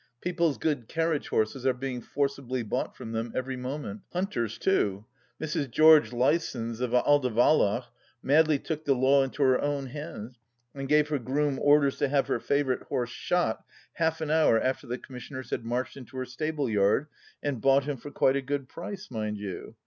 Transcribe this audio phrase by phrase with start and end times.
[0.19, 5.05] People's good carriage horses are being forcibly bought from them every moment— hunters, too.
[5.39, 5.69] Mrs.
[5.69, 7.85] George Lysons of Aldivalloch
[8.23, 10.39] madly took the law into her own hands,
[10.73, 14.87] and gave her groom orders to have her favourite horse shot half an hour after
[14.87, 17.05] the commisioners had marched into her stable yard,
[17.43, 19.75] and bought him for quite a good price, mind you